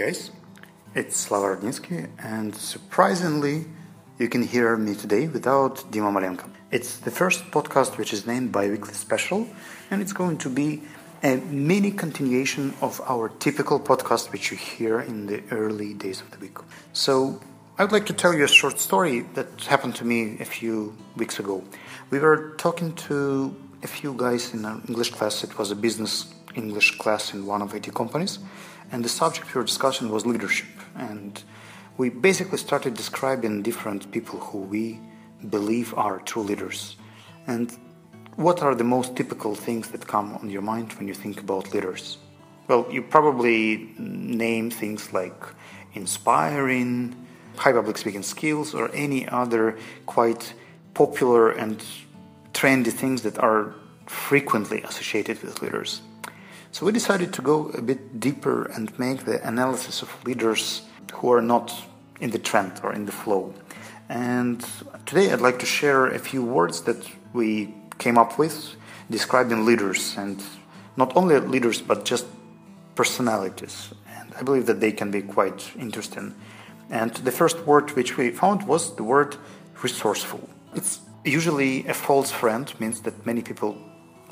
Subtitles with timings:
[0.00, 0.30] guys,
[0.94, 1.60] it's Slava
[2.20, 3.66] and surprisingly,
[4.18, 6.48] you can hear me today without Dima Malenko.
[6.70, 9.46] It's the first podcast which is named Bi-Weekly Special,
[9.90, 10.80] and it's going to be
[11.22, 16.30] a mini continuation of our typical podcast which you hear in the early days of
[16.30, 16.56] the week.
[16.94, 17.38] So,
[17.76, 20.96] I would like to tell you a short story that happened to me a few
[21.14, 21.62] weeks ago.
[22.08, 25.44] We were talking to a few guys in an English class.
[25.44, 28.38] It was a business English class in one of IT companies,
[28.92, 30.68] and the subject we were discussing was leadership.
[30.96, 31.42] And
[31.96, 35.00] we basically started describing different people who we
[35.48, 36.96] believe are true leaders.
[37.46, 37.76] And
[38.36, 41.72] what are the most typical things that come on your mind when you think about
[41.74, 42.18] leaders?
[42.68, 45.42] Well, you probably name things like
[45.94, 47.14] inspiring,
[47.56, 50.54] high public speaking skills, or any other quite
[50.94, 51.84] popular and
[52.52, 53.74] trendy things that are
[54.06, 56.02] frequently associated with leaders.
[56.72, 60.82] So we decided to go a bit deeper and make the analysis of leaders
[61.14, 61.72] who are not
[62.20, 63.52] in the trend or in the flow.
[64.08, 64.64] And
[65.04, 68.76] today I'd like to share a few words that we came up with
[69.10, 70.42] describing leaders and
[70.96, 72.26] not only leaders but just
[72.94, 73.92] personalities.
[74.16, 76.34] And I believe that they can be quite interesting.
[76.88, 79.36] And the first word which we found was the word
[79.82, 80.48] resourceful.
[80.74, 83.76] It's usually a false friend, means that many people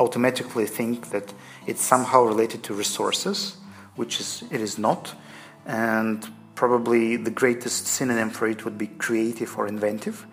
[0.00, 1.32] automatically think that
[1.66, 3.56] it's somehow related to resources,
[3.96, 5.14] which is it is not,
[5.66, 10.26] and probably the greatest synonym for it would be creative or inventive.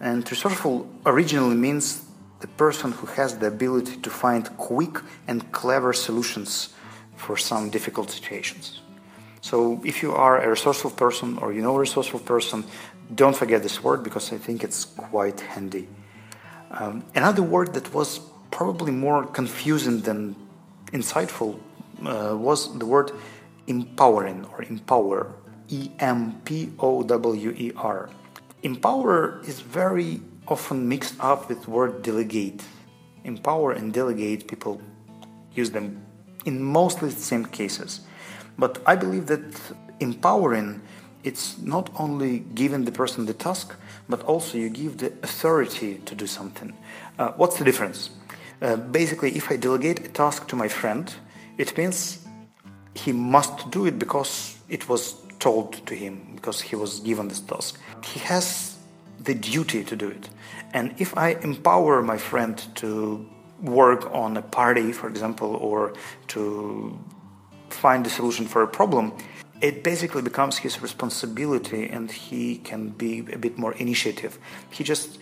[0.00, 2.04] And resourceful originally means
[2.40, 4.98] the person who has the ability to find quick
[5.28, 6.74] and clever solutions
[7.16, 8.80] for some difficult situations.
[9.42, 12.64] So if you are a resourceful person or you know a resourceful person,
[13.14, 15.88] don't forget this word because I think it's quite handy.
[16.70, 20.36] Um, another word that was probably more confusing than
[20.92, 21.58] insightful
[22.04, 23.12] uh, was the word
[23.66, 25.32] empowering or empower.
[25.68, 28.10] E M P O W E R.
[28.62, 32.62] Empower is very often mixed up with word delegate.
[33.22, 34.80] Empower and delegate, people
[35.54, 36.04] use them
[36.44, 38.00] in mostly the same cases.
[38.58, 39.44] But I believe that
[40.00, 40.82] empowering
[41.22, 43.74] it's not only giving the person the task,
[44.08, 46.72] but also you give the authority to do something.
[47.18, 48.10] Uh, what's the difference?
[48.60, 51.12] Uh, basically, if I delegate a task to my friend,
[51.56, 52.26] it means
[52.94, 57.40] he must do it because it was told to him, because he was given this
[57.40, 57.80] task.
[58.04, 58.76] He has
[59.18, 60.28] the duty to do it.
[60.72, 63.26] And if I empower my friend to
[63.62, 65.94] work on a party, for example, or
[66.28, 66.98] to
[67.70, 69.12] find a solution for a problem,
[69.60, 74.38] it basically becomes his responsibility and he can be a bit more initiative.
[74.70, 75.18] He just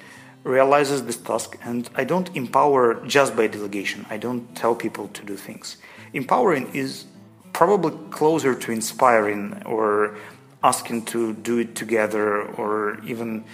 [0.48, 4.06] realizes this task and I don't empower just by delegation.
[4.10, 5.76] I don't tell people to do things.
[6.12, 7.04] Empowering is
[7.53, 10.16] probably closer to inspiring or
[10.62, 13.44] asking to do it together or even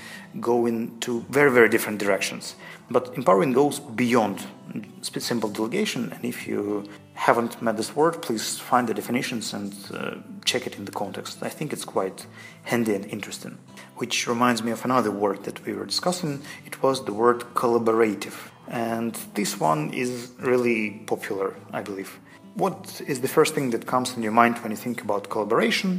[0.41, 2.57] go into very very different directions
[2.91, 4.47] but empowering goes beyond
[5.03, 10.15] simple delegation and if you haven't met this word please find the definitions and uh,
[10.45, 11.43] check it in the context.
[11.43, 12.27] I think it's quite
[12.65, 13.59] handy and interesting.
[13.97, 16.43] Which reminds me of another word that we were discussing.
[16.67, 18.35] It was the word collaborative.
[18.69, 22.19] And this one is really popular i believe.
[22.55, 25.91] What is the first thing that comes in your mind when you think about collaboration?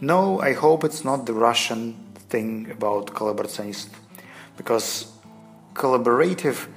[0.00, 1.94] No, I hope it's not the Russian
[2.28, 3.88] thing about collaborationist,
[4.56, 5.10] because
[5.74, 6.68] collaborative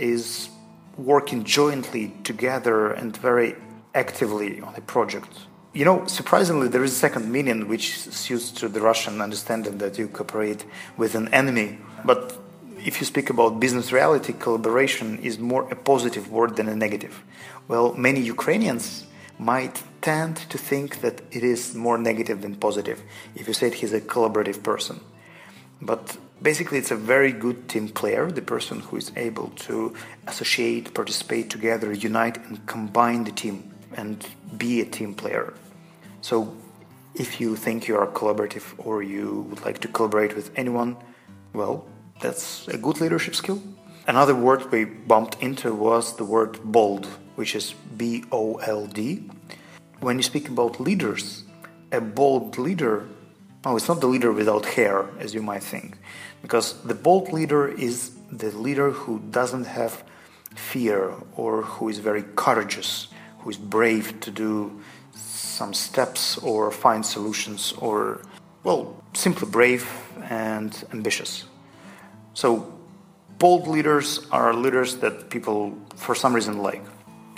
[0.00, 0.48] is
[0.96, 3.54] working jointly together and very
[3.94, 5.46] actively on a project.
[5.72, 9.98] You know, surprisingly, there is a second meaning which suits to the Russian understanding that
[9.98, 10.64] you cooperate
[10.96, 11.78] with an enemy.
[12.04, 12.36] But
[12.84, 17.22] if you speak about business reality, collaboration is more a positive word than a negative.
[17.68, 19.06] Well, many Ukrainians
[19.38, 23.02] might tend to think that it is more negative than positive
[23.34, 25.00] if you said he's a collaborative person.
[25.80, 29.94] But basically, it's a very good team player, the person who is able to
[30.26, 34.26] associate, participate together, unite, and combine the team and
[34.56, 35.54] be a team player.
[36.20, 36.56] So,
[37.14, 40.96] if you think you are collaborative or you would like to collaborate with anyone,
[41.52, 41.86] well,
[42.20, 43.60] that's a good leadership skill.
[44.06, 49.28] Another word we bumped into was the word bold, which is B O L D.
[50.00, 51.44] When you speak about leaders,
[51.92, 53.08] a bold leader,
[53.64, 55.98] oh, it's not the leader without hair, as you might think,
[56.42, 60.04] because the bold leader is the leader who doesn't have
[60.54, 63.08] fear or who is very courageous,
[63.40, 64.80] who is brave to do
[65.14, 68.22] some steps or find solutions or,
[68.64, 69.88] well, simply brave
[70.28, 71.44] and ambitious.
[72.34, 72.72] So,
[73.38, 76.82] bold leaders are leaders that people, for some reason, like.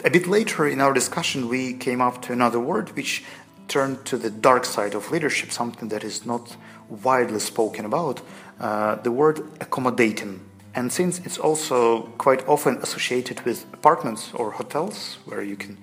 [0.05, 3.25] A bit later in our discussion, we came up to another word which
[3.73, 6.57] turn to the dark side of leadership, something that is not
[6.89, 8.21] widely spoken about,
[8.61, 10.41] uh, the word accommodating.
[10.75, 15.79] And since it's also quite often associated with apartments or hotels where you can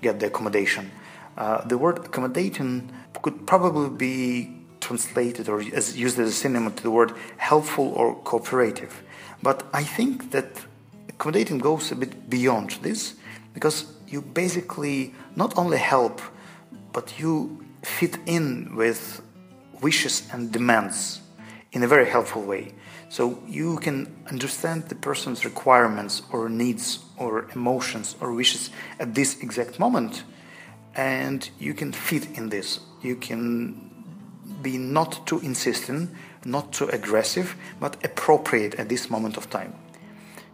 [0.00, 0.90] get the accommodation,
[1.36, 2.90] uh, the word accommodating
[3.22, 4.50] could probably be
[4.80, 9.02] translated or as used as a synonym to the word helpful or cooperative.
[9.42, 10.46] But I think that
[11.08, 13.14] accommodating goes a bit beyond this
[13.52, 16.20] because you basically not only help,
[16.94, 19.20] but you fit in with
[19.82, 21.20] wishes and demands
[21.72, 22.72] in a very helpful way.
[23.10, 29.42] So you can understand the person's requirements or needs or emotions or wishes at this
[29.42, 30.24] exact moment,
[30.94, 32.80] and you can fit in this.
[33.02, 33.90] You can
[34.62, 36.10] be not too insistent,
[36.44, 39.74] not too aggressive, but appropriate at this moment of time.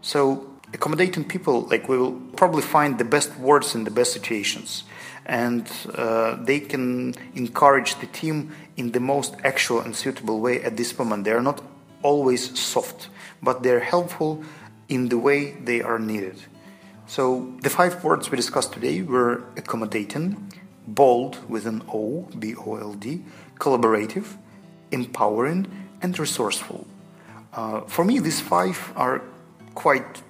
[0.02, 4.84] So accommodating people, like we will probably find the best words in the best situations,
[5.26, 10.76] and uh, they can encourage the team in the most actual and suitable way at
[10.76, 11.24] this moment.
[11.24, 11.62] They are not
[12.02, 13.08] always soft,
[13.42, 14.42] but they're helpful
[14.88, 16.36] in the way they are needed.
[17.06, 20.52] So the five words we discussed today were accommodating,
[20.86, 23.22] bold with an O, B O L D,
[23.58, 24.36] collaborative,
[24.90, 25.66] empowering,
[26.02, 26.86] and resourceful.
[27.52, 29.22] Uh, for me, these five are
[29.74, 30.22] quite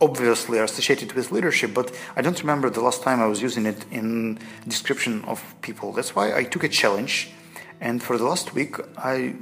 [0.00, 3.84] obviously associated with leadership, but I don't remember the last time I was using it
[3.90, 5.92] in description of people.
[5.92, 7.30] That's why I took a challenge,
[7.80, 9.34] and for the last week, I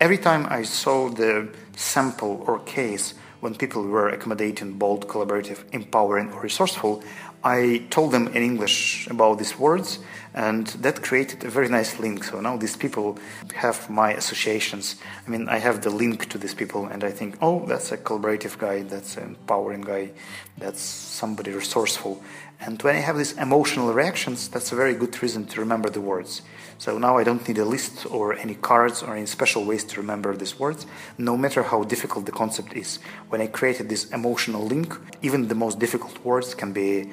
[0.00, 6.32] every time I saw the sample or case when people were accommodating, bold, collaborative, empowering,
[6.32, 7.02] or resourceful,
[7.42, 9.98] I told them in English about these words,
[10.34, 12.24] and that created a very nice link.
[12.24, 13.18] So now these people
[13.54, 14.96] have my associations.
[15.26, 17.96] I mean, I have the link to these people, and I think, oh, that's a
[17.96, 20.10] collaborative guy, that's an empowering guy,
[20.58, 22.20] that's somebody resourceful.
[22.60, 26.00] And when I have these emotional reactions, that's a very good reason to remember the
[26.00, 26.42] words.
[26.78, 30.00] So now I don't need a list or any cards or any special ways to
[30.00, 30.86] remember these words,
[31.16, 32.98] no matter how difficult the concept is.
[33.28, 37.10] When I created this emotional link, even the most difficult words can be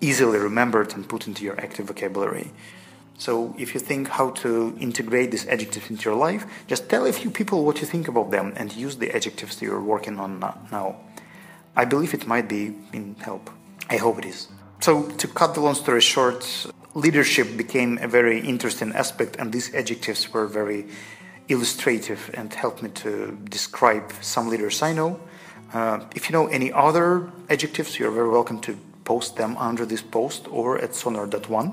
[0.00, 2.52] easily remembered and put into your active vocabulary.
[3.18, 7.12] So if you think how to integrate these adjectives into your life, just tell a
[7.12, 10.40] few people what you think about them and use the adjectives that you're working on
[10.40, 10.96] now.
[11.76, 13.50] I believe it might be in help.
[13.90, 14.48] I hope it is.
[14.80, 19.74] So to cut the long story short, leadership became a very interesting aspect and these
[19.74, 20.86] adjectives were very
[21.48, 25.20] illustrative and helped me to describe some leaders I know.
[25.74, 28.78] Uh, if you know any other adjectives, you're very welcome to
[29.10, 31.68] post them under this post or at sonar.one.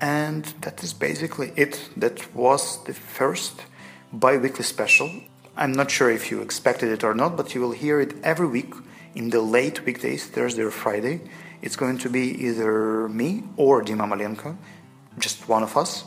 [0.00, 1.74] And that is basically it.
[1.96, 3.54] That was the first
[4.12, 5.10] bi weekly special.
[5.56, 8.46] I'm not sure if you expected it or not, but you will hear it every
[8.46, 8.72] week
[9.16, 11.16] in the late weekdays, Thursday or Friday.
[11.60, 14.56] It's going to be either me or Dima Malenko,
[15.18, 16.04] just one of us.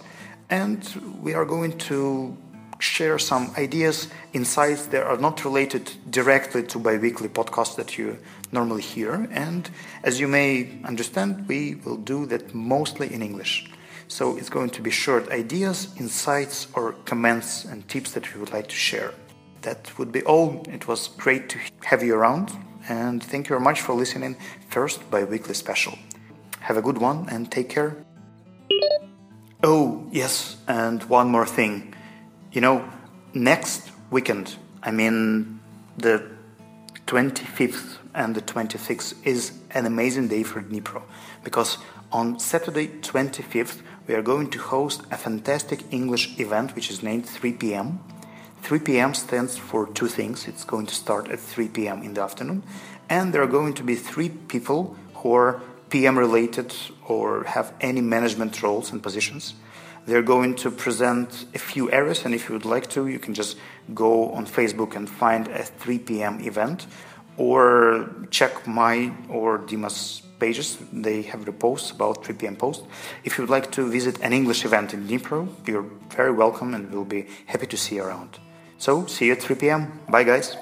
[0.49, 0.79] And
[1.21, 2.37] we are going to
[2.79, 8.17] share some ideas, insights that are not related directly to biweekly podcasts that you
[8.51, 9.27] normally hear.
[9.31, 9.69] And
[10.03, 13.69] as you may understand, we will do that mostly in English.
[14.07, 18.53] So it's going to be short ideas, insights, or comments and tips that we would
[18.53, 19.13] like to share.
[19.61, 20.63] That would be all.
[20.69, 22.51] It was great to have you around,
[22.87, 24.37] and thank you very much for listening.
[24.69, 25.97] First biweekly special.
[26.61, 27.97] Have a good one and take care.
[29.63, 31.93] Oh, yes, and one more thing.
[32.53, 32.87] You know,
[33.33, 35.59] next weekend, I mean
[35.97, 36.23] the
[37.07, 41.03] 25th and the 26th, is an amazing day for Dnipro
[41.43, 41.77] because
[42.11, 47.25] on Saturday 25th we are going to host a fantastic English event which is named
[47.25, 47.99] 3 p.m.
[48.63, 49.13] 3 p.m.
[49.13, 50.47] stands for two things.
[50.47, 52.01] It's going to start at 3 p.m.
[52.01, 52.63] in the afternoon,
[53.07, 56.75] and there are going to be three people who are PM related
[57.07, 59.53] or have any management roles and positions.
[60.05, 63.33] They're going to present a few areas, and if you would like to, you can
[63.33, 63.57] just
[63.93, 66.39] go on Facebook and find a 3 p.m.
[66.41, 66.87] event,
[67.37, 70.77] or check my or Dima's pages.
[70.91, 72.55] They have the posts about 3 p.m.
[72.55, 72.83] post.
[73.23, 76.91] If you would like to visit an English event in Dnipro, you're very welcome, and
[76.91, 78.39] we'll be happy to see you around.
[78.77, 79.99] So, see you at 3 p.m.
[80.09, 80.55] Bye, guys.